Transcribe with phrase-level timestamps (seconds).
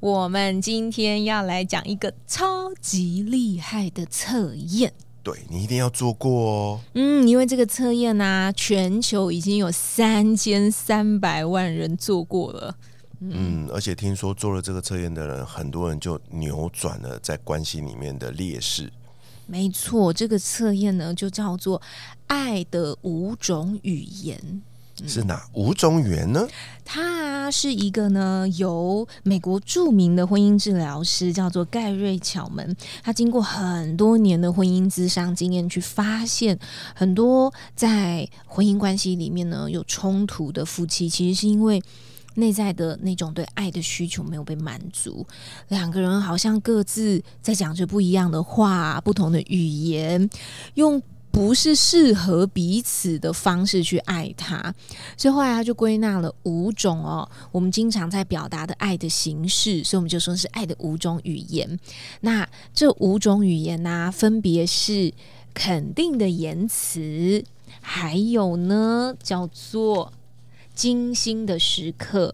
[0.00, 4.92] 我们今天要来讲一个超级厉害的测验，
[5.22, 6.80] 对你一定要做过哦。
[6.94, 12.76] 嗯，因为这个测验呢，全球已经有三千三百万人做过了。
[13.20, 18.92] 嗯，而且听说做了这个测验的人，很多人就扭转了在关系里面的劣势。
[19.46, 21.80] 没错，这个测验呢，就叫做
[22.26, 24.38] 《爱的五种语言》。
[25.06, 26.46] 是哪五种语言呢？
[26.84, 36.58] 他是一个呢，由美国著名的婚姻治疗师叫做盖瑞巧门，他经过很多年的婚姻咨商经验，去发现
[36.94, 41.82] 很多在婚姻关系里面呢有冲突的夫妻，其实是因为
[42.34, 45.26] 内在的那种对爱的需求没有被满足，
[45.68, 50.28] 两个人好像各自在讲着不一样的话，不同的语言，
[50.74, 51.02] 用。
[51.34, 54.72] 不是适合彼此的方式去爱他，
[55.16, 61.78] 所以后来他就归纳了五种哦，我们经常在表达的爱的形式，所以我们就说是爱的五种语言。
[62.20, 65.12] 那这五种语言呢，分别是
[65.52, 67.42] 肯定的言辞，
[67.80, 70.12] 还有呢叫做
[70.72, 72.32] 精心的时刻，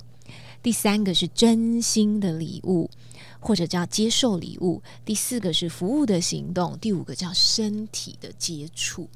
[0.62, 2.91] 第三个是真心的礼物。
[3.41, 9.09] 或者叫接受礼物，第四个是服务的行动，第五个叫身体的接触。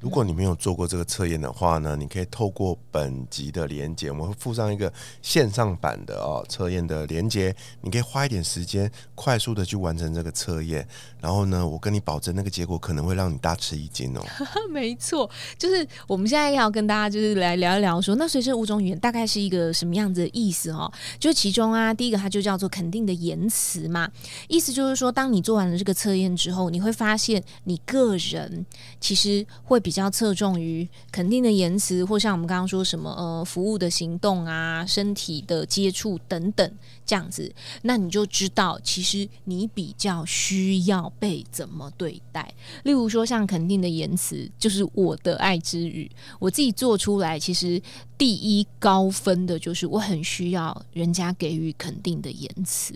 [0.00, 10.88] 如果你没有做过这个测验的话呢，你可以透过本集的连接，我们会附上一个线上版的哦测验的连接，你可以花一点时间，快速的去完成这个测验。
[11.20, 14.24] 然后呢，我跟你保证，那个结果可能会让你大吃一惊哦。
[14.72, 20.90] 没错，就是我们现在要跟大家就是来聊一聊，说那所以这五种语言大概是一个什么样子的意思哦？
[21.18, 24.10] 就其中啊，第一个它就叫做肯定的言辞嘛，
[24.48, 28.64] 意思就是说，当你做完了这个测验之后，你会发现你个人
[28.98, 29.89] 其实会比。
[29.90, 36.72] 比较侧重于肯定的言辞，或像我们刚刚说什么呃服务的行动啊、身体的接触等等
[37.04, 37.52] 这样子，
[37.82, 42.54] 那你就知道其实你比较需要被怎么对待。
[42.84, 46.08] 例如说像肯定的言辞，就是我的爱之语，
[46.38, 47.82] 我自己做出来，其实
[48.16, 52.94] 第一高分的就是我很需要人家给予肯定的言辞。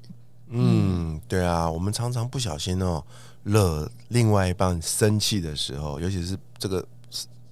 [0.57, 3.03] 嗯，对啊，我们常常不小心哦。
[3.43, 6.83] 惹另外一半生气的时候，尤其是这个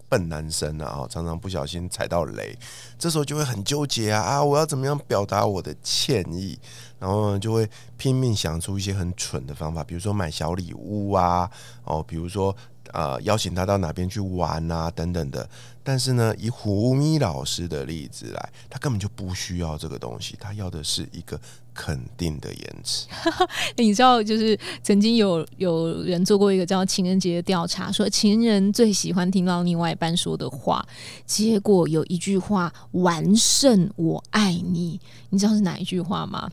[0.08, 2.56] 笨男生啊，常常不小心踩到雷，
[2.98, 4.42] 这时候就会很纠结啊啊！
[4.42, 6.58] 我要怎么样表达我的歉意？
[6.98, 7.68] 然后呢，就会
[7.98, 11.50] 拼命想出一些很蠢的方法，比如说买小礼物啊，
[11.84, 12.56] 哦，比如说
[12.92, 15.46] 呃邀请他到哪边去玩啊等等的。
[15.84, 21.38] 但是呢，以胡咪老师的例子来，他根本就不需要这个东西，他要的是一个。
[21.74, 23.06] 肯定的言辞，
[23.76, 30.86] 你知道，就是曾经有有人做过一个叫情人节的调查，说情人最喜欢听到另外一半说的话，
[31.24, 35.00] 结果有一句话完胜“我爱你”，
[35.30, 36.50] 你知道是哪一句话吗？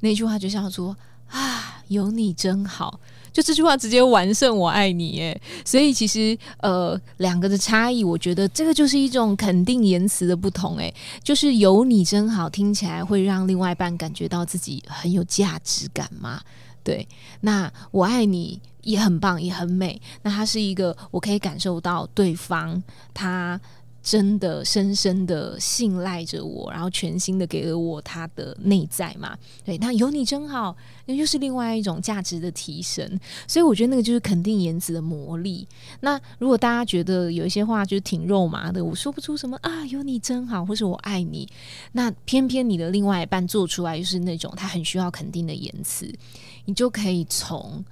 [0.00, 0.96] 那句话就像说
[1.28, 3.00] 啊，有你真好。
[3.32, 16.40] 就这句话直接完胜“我爱你”哎，所以其实呃两个的差异，我觉得这个就是一种肯定言辞的不同哎，就是有你真好，听起来会让另外一半感觉到自己很有价值感嘛。
[16.82, 17.06] 对，
[17.40, 20.00] 那我爱你也很棒，也很美。
[20.22, 23.60] 那它是一个我可以感受到对方他。
[24.10, 29.36] 真的深深的信赖着我，然后全心的给了我他的内在嘛？
[29.62, 30.74] 对，那有你真好，
[31.04, 33.20] 那又是另外一种价值的提升。
[33.46, 35.68] 所以我觉得那个就是肯定言辞的魔力。
[36.00, 41.46] 那如果大家觉得有一些话就是挺肉麻的，我说不出什么啊，有你真好，或是我爱你，
[41.92, 46.10] 那偏偏你的另外一半做出来又是那种他很需要肯定的言辞，
[46.64, 47.84] 你就可以从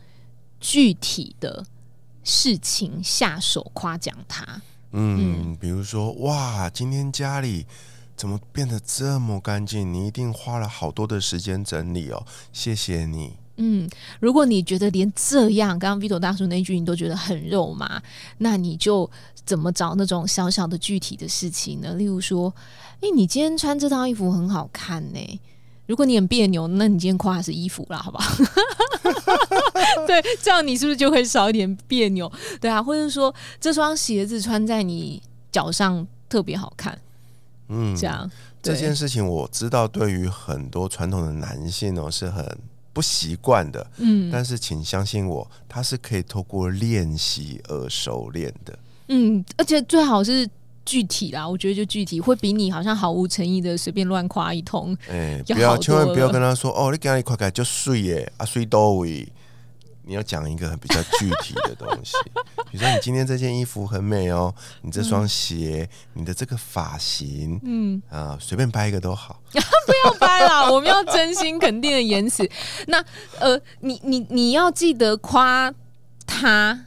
[0.60, 1.66] 具体的
[2.24, 4.62] 事情下手夸奖他。
[4.98, 7.66] 嗯，比如说，哇，今天家里
[8.16, 9.92] 怎么变得这么干净？
[9.92, 13.34] 你一定花了好多的时间整理哦，谢谢你。
[13.58, 13.86] 嗯，
[14.20, 18.02] 如果你觉得连这样，刚刚 Vito 大叔那句你都觉得很肉麻，
[18.38, 19.10] 那你就
[19.44, 21.92] 怎么找那种小小的具体的事情呢？
[21.94, 22.54] 例如说，
[23.02, 25.40] 哎，你今天穿这套衣服很好看呢。
[25.86, 28.36] 如果你很别扭，那你今天夸的是衣服啦，好不好？
[30.06, 32.30] 对，这样你是不是就会少一点别扭？
[32.60, 35.22] 对啊，或者说这双鞋子穿在你
[35.52, 36.98] 脚上特别好看，
[37.68, 38.30] 嗯，这样
[38.62, 42.44] 这件事情我知道，对于很多传统的男性哦是很
[42.92, 43.86] 不习惯的。
[43.98, 48.76] 嗯但是请相信我，它是可以透过练习而熟练的。
[49.08, 50.48] 嗯，而且最好是
[50.86, 54.96] 具体啦，我觉得就具体会比你好像毫无诚意的随便乱夸一通。
[55.10, 59.28] 哎、要不要千万不要跟他说哦，你给他一块块就睡耶，啊睡多位。
[60.08, 62.12] 你要讲一个很比较具体的东西，
[62.70, 69.42] 比如说你今天这件衣服很美哦，你这双鞋，你的这个发型嗯，啊，随便拍一个都好。
[69.50, 72.48] 不要掰啦， 我们要真心肯定的言辞。
[72.86, 73.04] 那
[73.40, 75.74] 呃，你你你要记得夸
[76.24, 76.86] 他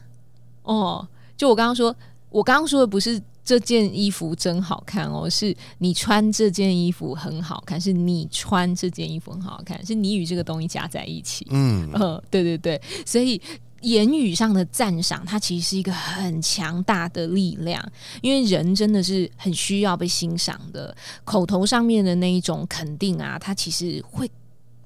[0.62, 1.06] 哦。
[1.36, 1.94] 就我刚刚说，
[2.30, 11.46] 我刚刚说的不是这件衣服真好看哦，是你穿这件衣服很好看，是你穿这件衣服很好看，是你与这个东西加在一起。
[11.50, 13.40] 嗯，呃，对对对，所以
[13.80, 17.82] 言语上的赞赏，它其实是一个很强大的力量，
[18.20, 20.94] 因为人真的是很需要被欣赏的。
[21.24, 24.30] 口头上面的那一种肯定啊，它其实会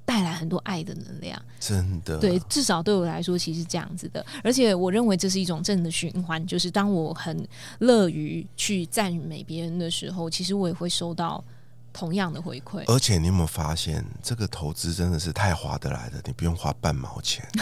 [0.04, 1.40] 带来很多爱的能量。
[1.58, 4.24] 真的，对，至少对我来说，其实这样子的。
[4.42, 7.46] 而且我认为这是一种正的循环，就是当我很
[7.78, 11.42] 乐于去赞美别人的时候，其实我也会收到
[11.92, 12.82] 同样的回馈。
[12.86, 17.46] 而且你有没有发现，这个投资真的是太划得来的，你不用花半毛钱。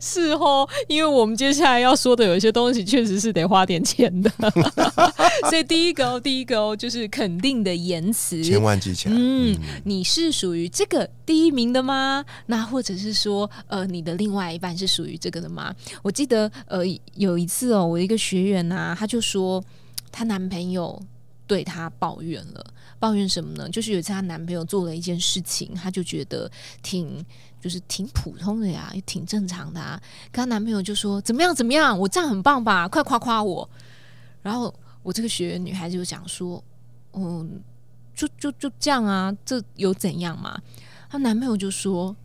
[0.00, 4.30] 是哦，因为我们接下来要说的有一些东西确实是得花点钱的，
[5.50, 8.42] 所以第一个哦，第一个哦，就是肯定的言辞。
[8.42, 9.14] 千万记起来。
[9.16, 12.24] 嗯，你是属于这个第一名的吗？
[12.46, 15.74] 那或者是说，呃，你的另外一半是属于这个的吗？
[16.02, 16.82] 我记得，呃，
[17.14, 19.62] 有一次哦，我一个学员呐、她就说
[20.10, 21.00] 她男朋友
[21.46, 22.66] 对她抱怨了，
[22.98, 23.68] 抱怨什么呢？
[23.68, 26.50] 就是有一次她男朋友做了一件事情，她就觉得
[26.82, 27.24] 挺。
[27.58, 30.00] 就是挺普通的呀，也挺正常的啊。
[30.30, 33.68] 跟她男朋友就说怎么样怎么样，我这样很棒吧，快夸夸我。
[34.42, 34.72] 然后
[35.06, 36.62] 我这个学员女孩子就想说，
[37.12, 37.62] 嗯，
[38.12, 40.60] 就就就这样啊，这有怎样嘛？
[41.08, 42.16] 她男朋友就说：“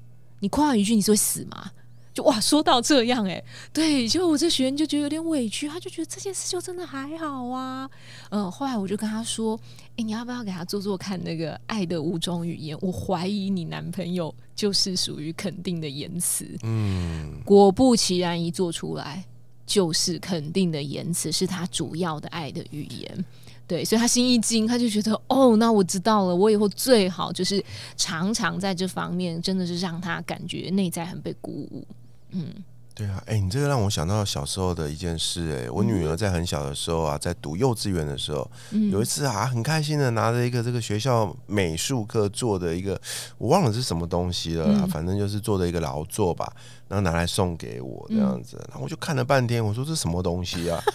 [0.42, 1.70] 你夸我一句，你是会死吗？”
[2.12, 3.42] 就哇，说到这样哎、
[3.72, 7.88] 对，就我这学员就觉得有点委屈，他就觉得这件事就真的还好啊。
[8.32, 9.58] 嗯、后来我就跟他说
[9.96, 12.76] ：“哎、你要不要给他做做看那个爱的五种语言？
[12.82, 19.24] 我怀疑你男朋友就是属于肯定的言辞。”嗯，果不其然，一做出来
[19.72, 23.26] 就是肯定的言辞，是他主要的爱的语言。
[23.66, 27.64] 对，所以他心一惊，他就觉得哦，那我知道了，我以后最好就是
[27.96, 31.88] 常常在这方面，真的是让他感觉内在很被鼓舞。
[32.32, 32.48] 嗯
[32.94, 43.00] 对啊，哎、你这个让我想到小时候的一件事、哎，我女儿在很小的时候啊，在读幼稚园的时候，嗯，有一次啊，很开心的拿着一个这个学校美术课做的一个，
[43.38, 44.88] 我忘了是什么东西了啦，嗯。
[44.90, 46.52] 反正就是做的一个劳作吧，
[46.90, 50.80] 然后拿来送给我这样子，然后我就看了半天，我说这什么东西啊？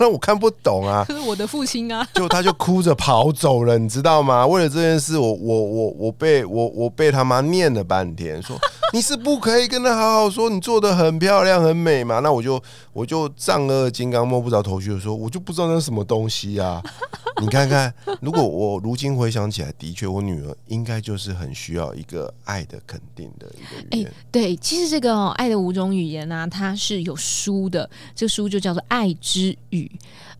[0.00, 4.46] 那我看不懂啊， 可是我的父亲啊，就他就哭着跑走了，你知道吗？
[4.46, 8.58] 为了这件事，我我我我被我我被他妈念了半天，说
[8.92, 12.18] 你是不可以跟他好好说，你做的很漂亮很美嘛。
[12.20, 12.60] 那我就
[12.92, 16.82] 我就丈二金刚摸不着头绪的说，我就不知道那是什么东西啊。
[17.40, 24.12] 你看看，如果我如今回想起来，的确我女儿应该就是很需要一个爱的肯定的一个语言。
[24.30, 29.90] 对，其实这个、哦《爱的五种语言》呢，它是有书的，这书就叫做《爱之语》。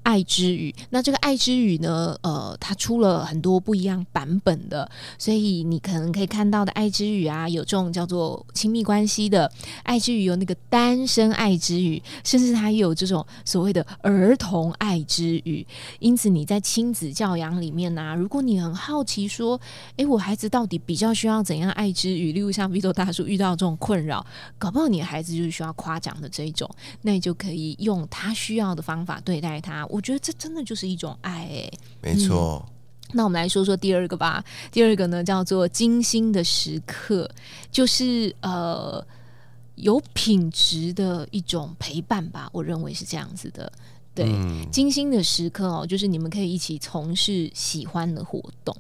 [0.03, 2.17] 爱之语，那这个爱之语呢？
[2.23, 9.51] 呃，它出了很多不一样版本的，所以你可能可以看到的爱之语啊，有这种叫做亲密关系的
[9.83, 15.67] 爱之语，有那个单身爱之语，甚至它也有这种所谓的儿童爱之语。
[15.99, 19.61] 因此你在亲子教养里面呢、如果你很好奇说，
[19.97, 22.33] 诶，我孩子到底比较需要怎样爱之语？
[22.33, 24.25] 例如像 Vito 大叔遇到这种困扰，
[24.59, 26.69] 搞不好你的孩子就是需要夸奖的这一种，
[27.03, 29.87] 那你就可以用他需要的方法对待他。
[29.87, 32.65] 我觉得这真的就是一种爱诶、没错，
[33.13, 34.45] 那我们来说说第二个吧。
[34.71, 37.31] 第二个呢叫做精心的时刻，
[37.71, 39.05] 就是呃
[39.75, 42.49] 有品质的一种陪伴吧。
[42.53, 43.73] 我认为是这样子的。
[44.15, 48.77] 对，嗯，精心的时刻哦，就是你们可以一起从事喜欢的活动。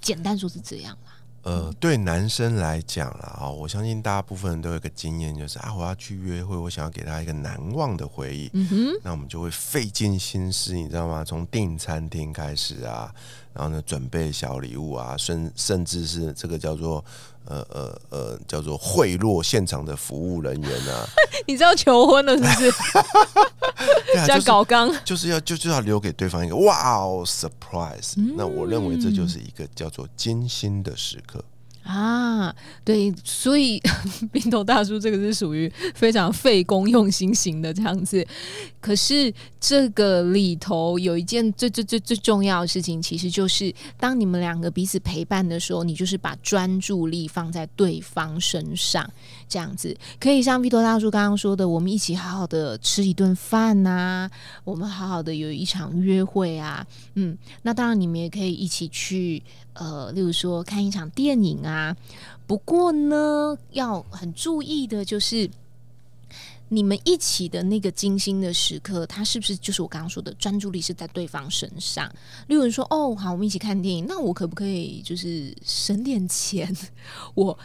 [0.00, 1.15] 简单说是这样啦。
[1.46, 11.24] 呃，对男生来讲啦，啊，我相信大部分人都有一个经验，就是啊，我要去约会，我想要给他一个难忘的回忆，嗯哼，那我们就会费尽心思，你知道吗？
[11.24, 13.14] 从订餐厅开始啊，
[13.54, 17.04] 然后呢，准备小礼物啊，甚甚至是这个叫做
[17.44, 21.06] 呃呃呃叫做贿赂现场的服务人员啊，
[21.46, 22.72] 你知道求婚了是不是？
[24.16, 24.92] 对啊，在搞刚。
[25.04, 31.44] 就是要就是要留给对方一个哇哦 surprise、那我认为这就是一个叫做艰辛的时刻。
[31.82, 32.52] 啊，
[32.84, 33.80] 对，所以
[34.32, 38.26] 冰头大叔这个是属于非常费工用心型的这样子。
[38.80, 49.08] 可是这个里头有一件最最最最重要的事情，其实就是当你们两个彼此陪伴的时候，你就是把专注力放在对方身上，
[49.48, 54.30] 这样子可以像冰头大叔刚刚说的，我们一起好好的吃一顿饭呐，
[54.64, 59.42] 我们好好的有一场约会啊，嗯，那当然你们也可以一起去。
[59.78, 61.94] 呃，例如说看一场电影啊，
[62.46, 65.50] 不过呢，要很注意的就是
[66.70, 72.10] 你们一起的那个精心的时刻，它是不是就是我刚刚说的专注力是在对方身上？
[72.46, 76.74] 例如说，哦，好，我们一起看电影，那我可不可以就是省点钱？
[77.34, 77.58] 我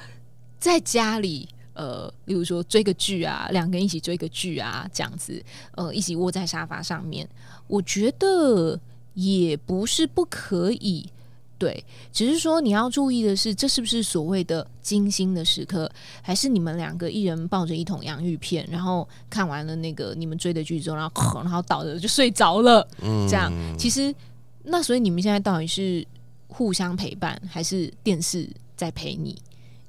[0.59, 1.47] 在家里，
[1.81, 7.27] 呃，例如说追个剧啊，两个人一起追个剧啊，这样子，呃，一起窝在沙发上面，
[7.65, 8.79] 我觉得
[9.15, 11.09] 也不是不可以。
[11.57, 11.83] 对，
[12.13, 22.87] 只是说你要注意的是，这是不是所谓的精心的时刻，还是你们两个一人抱着一桶洋芋片，然后看完了那个你们追的剧之后，然后然后倒着就睡着了？
[23.01, 24.13] 嗯，这样其实
[24.63, 26.05] 那所以你们现在到底是
[26.47, 29.35] 互相陪伴，还是电视在陪你？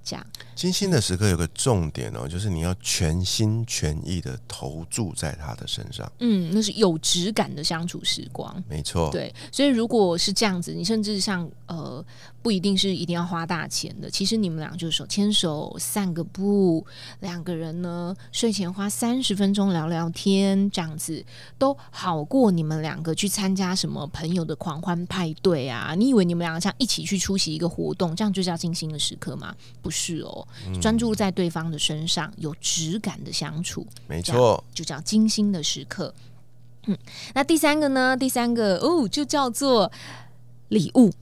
[0.04, 6.10] 这样精心的时刻有个重点哦，就是你要全心全意的投注在他的身上。
[6.20, 8.62] 嗯，那是有质感的相处时光。
[8.68, 9.34] 没错，对。
[9.50, 12.04] 所以如果是这样子，你甚至像呃。
[12.42, 16.84] 不一定是一定要花大钱的，其实你们俩就是手牵手散个步，
[17.20, 21.24] 两个人呢睡前花三十分钟聊聊天，这样子
[21.56, 25.94] 都好过你们两个去参加什么朋友的狂欢派对啊？
[25.96, 29.54] 你以为你们两个像一起去出席一个活动，这样就叫精心的时刻吗？
[29.80, 30.48] 不是哦，
[30.80, 36.12] 专注在对方的身上，有质感的相处，没错，就叫精心的时刻。
[36.86, 36.98] 嗯，
[37.34, 38.16] 那第三个呢？
[38.16, 39.92] 第三个哦，就叫做
[40.70, 41.12] 礼物。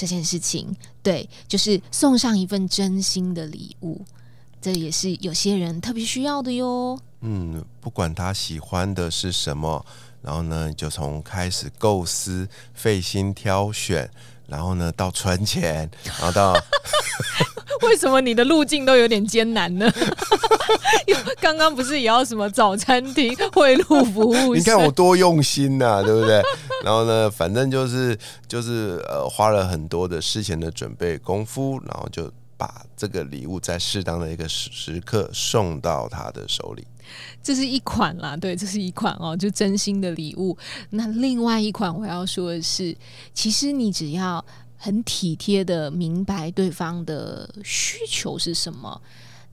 [0.00, 4.00] 这件事情，对，就是送上一份真心的礼物，
[4.60, 6.96] 这也是有些人特别需要的哟。
[7.22, 9.84] 嗯，不管他喜欢的是什么，
[10.22, 14.08] 然后呢，就从开始构思、费心挑选，
[14.46, 16.54] 然后呢，到存钱，然后到。
[17.86, 19.90] 为什么你的路径都有点艰难呢？
[21.40, 24.54] 刚刚不是也要什么早餐厅贿赂服务？
[24.54, 26.42] 你看我多用心呐，对不对？
[26.84, 28.16] 然后呢，反正就是
[28.46, 36.86] 就是呃，花了很多的事前的准备功夫，然后就把这个礼物在适当的一个时时刻送到他的手里。
[37.42, 40.56] 这是一款啦，对，这是一款哦，就真心的礼物。
[40.90, 42.94] 那另外一款我要说的是，
[43.32, 44.44] 其实你只要。
[44.78, 49.02] 很体贴的明白对方的需求是什么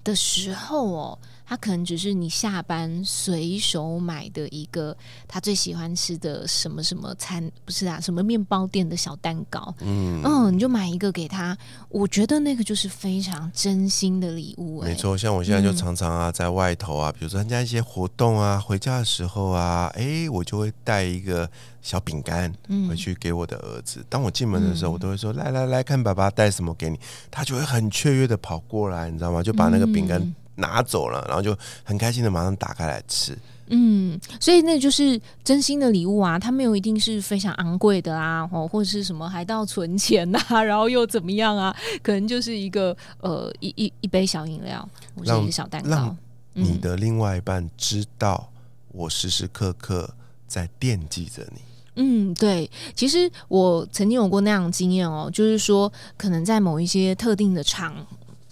[0.04, 1.20] 的时候哦。
[1.46, 4.96] 他可能只是你下班随手买的一个
[5.28, 11.58] 他最喜欢吃的什么什么餐，不是啊，什么面包店的小蛋糕，嗯嗯，你就买一个给他。
[11.90, 14.82] 我觉得那个就是非常真心的礼物。
[14.82, 21.50] 没错，像我现在就常常啊，在外头啊，比如说参加一些活动啊，回家的时候啊，哎，我就会带一个
[21.82, 22.52] 小饼干
[22.90, 24.04] 回去给我的儿子。
[24.10, 27.00] 当我进门的时候，我都会说：“来来来看，爸爸带什么给你。”
[27.30, 29.44] 他就会很雀跃的跑过来，你知道吗？
[29.44, 30.36] 就把那个饼干。
[30.56, 33.38] 拿走了，然后就很开心的马上打开来吃。
[33.68, 41.76] 嗯，所以那就是真心的礼物啊，它没有一定是非常昂贵的啊，哦，或者是什么还到存钱呐， 然后又怎么样啊？
[42.04, 46.16] 可能就是一个呃一一一杯小饮料，或者一个小蛋糕。
[46.54, 48.52] 你的另外一半知道
[48.92, 50.14] 我时时刻刻
[50.48, 51.60] 在惦记着你。
[51.96, 57.96] 嗯，对，其实我曾经有过那样的经验哦，就是说可能在某一些特定的场。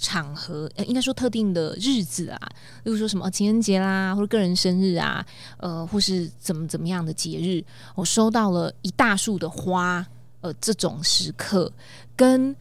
[0.03, 2.37] 场合，应该说特定的日子啊，
[2.83, 5.25] 例如说什么情人节啦，或者个人生日啊，
[5.57, 7.63] 呃，或是怎么怎么样的节日，
[7.95, 10.05] 我收到了一大束的花，
[10.41, 11.71] 呃，这种时刻
[12.17, 12.53] 跟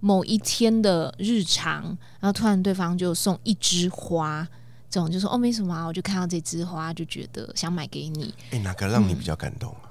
[0.00, 1.84] 某一天的日常，
[2.20, 4.46] 然后突然对方就送一枝花，
[4.90, 8.34] 这种就说哦没什么啊，我就看到这枝花就觉得想买给你。
[8.50, 9.88] 哎，哪个让你比较感动啊？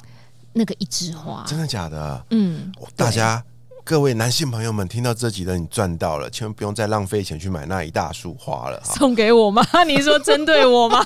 [0.54, 2.26] 那个一枝花，真的假的？
[2.30, 3.44] 嗯，大家。
[3.86, 8.82] 各位男性朋友们，听到这集的你赚到了，千万不用再浪费钱去买那一大束花了。
[8.86, 9.62] 送给我吗？
[9.86, 11.06] 你说针对我吗？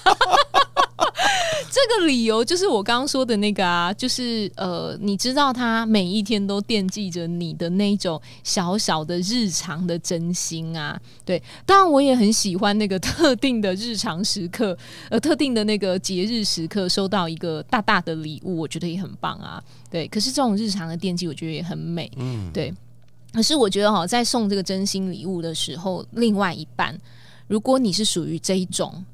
[1.78, 11.00] 这个理由就是我刚刚说的那个啊，就是呃，你知道他每一天都惦记着你的那种小小的日常的真心啊。
[11.24, 14.76] 对，当然我也很喜欢那个特定的日常时刻，
[15.10, 19.64] 呃，特定的那个节日时刻收到一个大大的礼物，我觉得也很棒啊。
[19.92, 22.12] 对，可是这种日常的惦记，我觉得也很美。
[22.18, 22.74] 嗯，对。
[23.34, 26.98] 可是我觉得哈，在送这个真心礼物的时候，另外一半，
[27.48, 29.06] 如果你是属于这一种。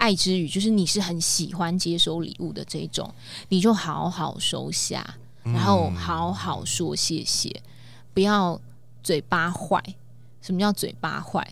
[0.00, 3.14] 爱之语就是你是很喜欢接收礼物的这种，
[3.50, 5.06] 你就好好收下，
[5.44, 7.62] 然后好好说谢谢，
[8.14, 8.58] 不要
[9.02, 9.80] 嘴巴坏，
[10.40, 11.46] 什么叫嘴巴坏？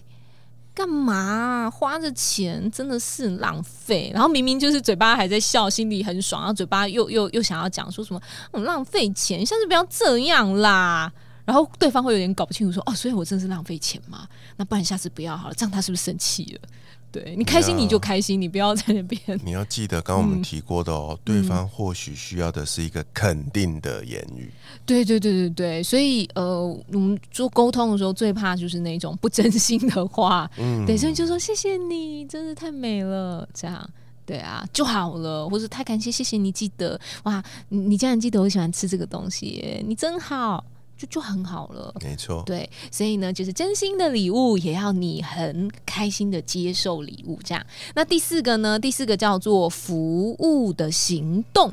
[0.75, 4.11] 干嘛花着钱真的是浪费？
[4.14, 8.21] 然后明明就是嘴巴还在笑，心里很爽，然后嘴巴又又又想要讲说什么
[8.52, 11.12] 浪费钱，下次不要这样啦。
[11.45, 14.28] 然后对方会有点搞不清楚，说哦，所以我真的是浪费钱吗？
[14.57, 16.69] 那不然下次不要好了，这样他是不是生气了？
[17.11, 19.21] 对你开心你就开心，你不要在那边。
[19.45, 24.50] 你要记得，刚刚我们提过的哦，对方或许需要的是一个肯定的言语。
[24.85, 30.50] 对对对对对，所以呃，我们做沟通的时候最怕就是那种不真心的话。
[30.59, 33.88] 嗯，对，所以就说谢谢你，真的太美了，这样
[34.27, 40.65] 对啊就好了，或者太感谢，谢谢你记得哇，你你竟然记得我喜欢吃这个东西，你真好。
[40.99, 42.43] 就就很好了，没错。
[42.45, 47.64] 对，所以呢，就是真心的礼物，也要你很开心的接受礼物，这样。
[47.95, 48.76] 那第四个呢？
[48.76, 51.73] 第四个叫做服务的行动。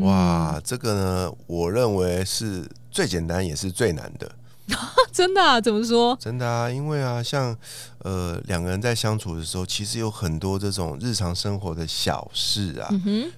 [0.00, 4.30] 哇，这个呢，我认为是最简单也是最难的。
[5.12, 5.42] 真的？
[5.42, 6.16] 啊怎么说？
[6.18, 7.56] 真的啊，因为啊，像
[7.98, 12.88] 呃两个人在相处的时候，其实有很多这种日常生活的小事啊，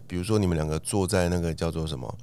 [0.06, 2.14] 比如说你们两个坐在那个叫做什么？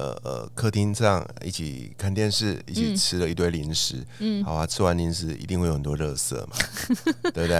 [0.00, 3.96] 呃呃，客厅上一起看电视，一起吃了一堆零食。
[4.20, 6.56] 嗯，好啊，吃完零食一定会有很多垃圾嘛，
[7.34, 7.56] 对不对？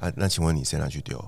[0.00, 1.24] 啊，那请问你谁拿去丢？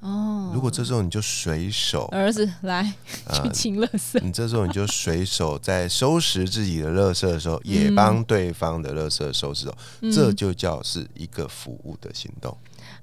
[0.00, 2.92] 哦，如果这时候你就随手，儿子来
[3.32, 9.74] 去清垃圾，你这时候你就随手在收拾自己的垃圾的时候，也帮对方的垃圾收拾哦，
[10.12, 12.54] 这就叫是一个服务的行动。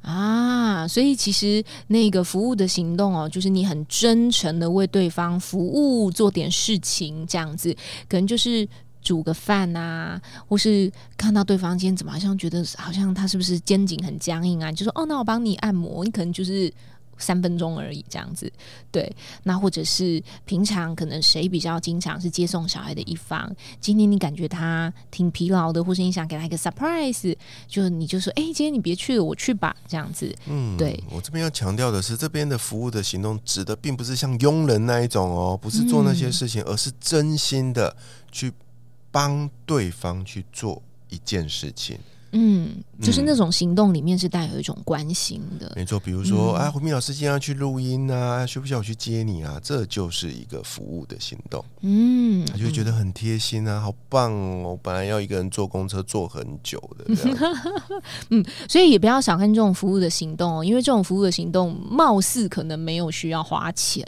[0.02, 7.74] 啊，所以其实那个服务的行动哦，就是你很真诚的为对方服务，做点事情这样子，
[8.10, 8.68] 可能就是
[9.02, 16.72] 煮个饭啊，或是看到对方今天怎么好像觉得好像他是不是肩颈很僵硬啊，就说哦，那我帮你按摩，你可能就是。
[17.22, 18.52] 三分钟而已，这样子，
[18.92, 19.12] 对。
[19.44, 27.36] 那或者是平常可能谁比较经常是接送小孩的一方，今天你感觉他挺疲劳的，或是你想给他一个 surprise，
[27.68, 30.36] 就你就说，哎，今天你别去了，我去吧，这样子。
[30.48, 31.02] 嗯，对。
[31.10, 37.96] 我这边要强调的是，这边的服务的行动指的并不是像佣人那一种哦，不是做那些事情，而是真心的
[38.32, 38.52] 去
[39.12, 42.00] 帮对方去做一件事情。
[42.34, 46.00] 嗯，就是那种行动里面是带有一种关心的，没错。
[46.00, 49.60] 比如说，啊，胡明老师今天要去录音啊，需不需要我去接你啊？
[49.64, 51.64] 这就是一个服务的行动。
[51.82, 54.80] 嗯，他就会觉得很贴心啊，好棒哦！
[54.82, 57.06] 本来要一个人坐公车坐很久的，
[58.30, 64.06] 嗯，所以也不要小看这种服务的行动哦，因为这种服务的行动貌似可能没有需要花钱。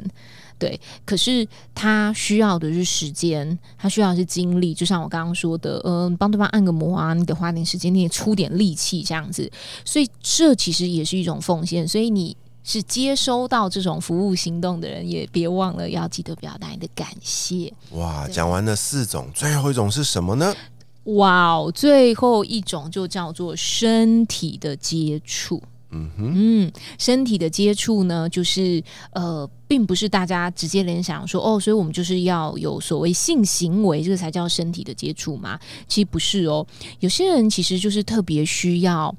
[0.64, 1.46] 对，可是
[1.76, 4.74] 他需要的是时间，他需要的是精力。
[4.74, 9.52] 就像我刚刚说的，嗯，帮对方按个摩啊，你得花点时间，你也出点力气这样子。
[9.84, 11.86] 所以这其实也是一种奉献。
[11.86, 17.74] 所以你是接收到这种服务行动的人，也别忘了要记得表达你的感谢。
[17.92, 20.56] 哇，讲完了四种，最后一种是什么呢？
[21.04, 25.62] 哇，最后一种就叫做身体的接触。
[25.94, 35.60] 嗯哼，身体的接触呢，就是呃，并不是大家直接联想说哦，所以我们就是要有所谓性行为，这个才叫身体的接触嘛？
[35.88, 36.66] 其实不是哦，
[37.00, 39.16] 有些人其实就是特别需要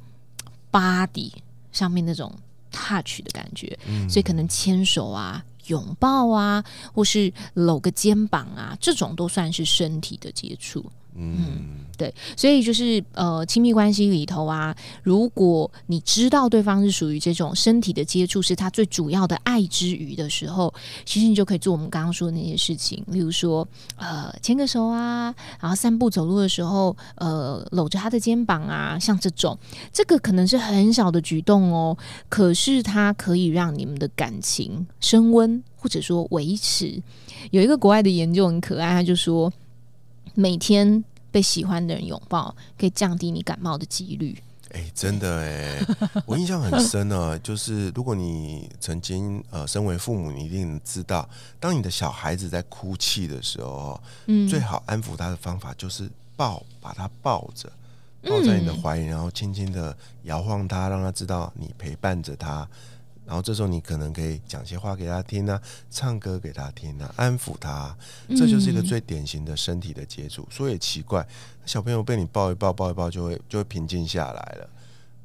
[0.73, 1.31] body
[1.71, 2.33] 上面那种
[2.73, 10.85] touch 的感觉，所以可能牵手啊、拥抱啊，或是搂个肩膀啊，这种都算是身体的接触。
[11.17, 14.75] 嗯，对，所以就是呃，亲密关系里头啊，
[15.05, 20.75] 如果你知道对方是属于这种身体的接触是他最主要的爱之余的时候，
[21.05, 29.57] 其实你就可以做我们刚刚说的那些事情，例如说呃，牵个手啊，然后散步走路的时候，呃，搂着他的肩膀啊，像这种，
[29.93, 31.97] 这个可能是很小的举动哦，
[32.29, 37.01] 可是它可以让你们的感情升温，或者说维持。
[37.53, 39.53] 有一个国外的研究很可爱，他就说。
[40.35, 44.37] 每天被喜欢的人拥抱，可以降低你感冒的几率。
[44.73, 45.87] 哎，真的哎，
[46.27, 47.39] 我印象很深啊。
[47.39, 51.29] 就是如果你曾经呃，身为父母，你一定知道，
[51.61, 57.71] 当你的小孩子在哭泣的时候，嗯，最好安抚他的方法就是抱，把他抱着，
[58.23, 62.69] 抱在你的怀里，然后轻轻的摇晃他，让他知道你陪伴着他。
[63.27, 65.59] 然后这时候你可能可以讲些话给他听啊，
[65.91, 67.97] 唱歌给他听啊，安抚他，
[68.37, 70.47] 这就是一个最典型的身体的接触。
[70.51, 71.27] 所以奇怪，
[71.65, 74.69] 小朋友被你抱一抱，抱一抱就会就会平静下来了。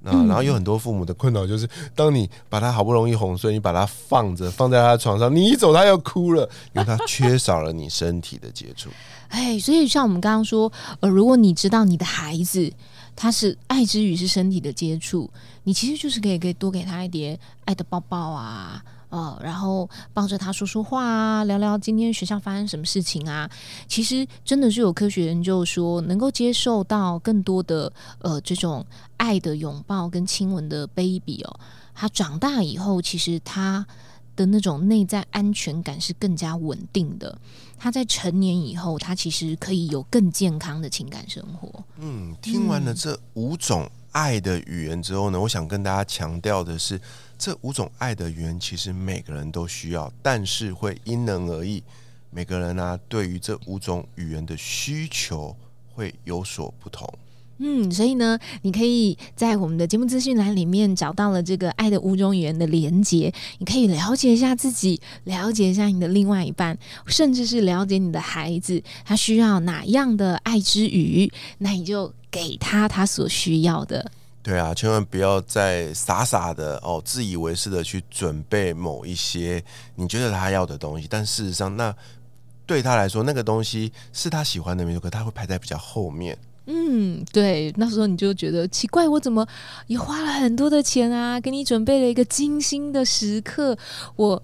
[0.01, 8.89] 那然后有很多父母的困扰就是，当你把他好不容易哄睡，你把他放着放在他的床上，你一走他又哭了，因为他缺少了你身体的接触。
[9.27, 12.71] 哎，所以像我们刚刚说，呃，如果你知道你的孩子。
[13.21, 15.29] 他是爱之语是身体的接触，
[15.69, 23.47] 你其实就是可以可以多给他一点爱的抱抱啊，哦，然后抱着他说说话啊，聊聊今天学校发生什么事情啊。
[23.87, 28.83] 其实真的是有科学研究说，能够接受到更多的呃这种
[29.17, 31.59] 爱的拥抱跟亲吻的 baby 哦，
[31.93, 33.85] 他长大以后，其实他
[34.35, 37.37] 的那种内在安全感是更加稳定的。
[37.77, 41.83] 他在成年以后，他其实可以有更健康的情感生活。
[41.99, 46.99] 嗯，听完了这五种爱的语言之后呢，我想跟大家强调的是。
[47.41, 51.81] 这五种爱的语言，其实每个人都需要，但是会因人而异。
[52.31, 55.55] 每个人呢，对于这五种语言的需求
[55.93, 57.07] 会有所不同。
[57.59, 74.11] 嗯，所以呢，你可以在我们的节目资讯栏里面找到了这个爱的五种语言的连接，你可以了解一下自己，了解一下你的另外一半，甚至是了解你的孩子，他需要哪样的爱之语，那你就给他他所需要的。
[74.41, 79.63] 对啊，千万不要再傻傻的哦，自以为是的去准备某一些
[79.95, 81.93] 你觉得他要的东西，但事实上，那
[82.65, 86.37] 对他来说，那个东西是他喜欢的没错，可他会排在比较后面。
[86.67, 89.45] 嗯，对，那时候你就觉得奇怪，我怎么
[89.87, 93.77] 也花了很多的钱啊，给你准备了一个精心的时刻，
[94.15, 94.41] 我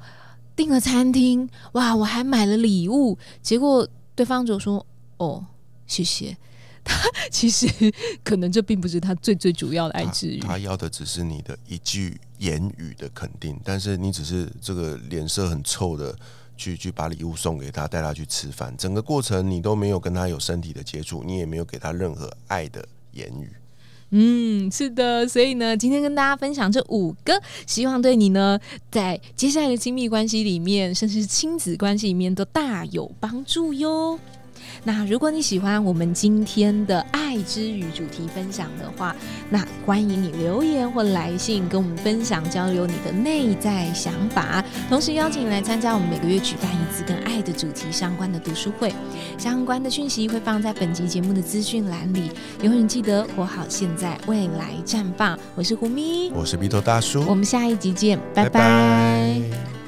[0.55, 4.85] 订了餐厅，哇，我还买了礼物，结果对方就说
[5.17, 5.45] ：“哦，
[5.87, 6.35] 谢谢。”
[6.85, 6.95] 他
[7.29, 7.67] 其实
[8.23, 16.15] 可能这并不是他最最主要的爱之语，他要的只是你的一句言语的肯定，但是你只是这个脸色很臭的
[16.55, 23.51] 去去把礼物送给他，带他去吃饭，整个过程你都没有跟他有身体的接触，你也没有给他任何爱的言语。
[24.11, 28.57] 嗯，是的，所以呢，今天跟大家分享这五个，希望对你呢，
[28.91, 34.17] 在接下来的亲密关系里面，甚至是亲子关系里面，都大有帮助哟。
[34.83, 39.15] 那如果你喜欢我们今天的爱之语主题分享的话，
[39.49, 48.93] 那欢迎你留言或来信跟我们分享交流你的内在想法，同时邀请你来参加我们每个月举办一次跟爱的主题相关的读书会，
[49.37, 52.31] 相关的讯息会放在本集节目的资讯栏里。
[52.61, 55.37] 永远记得活好现在，未来绽放。
[55.55, 59.84] 我是胡咪，我是鼻头大叔，我们下一集见，拜拜。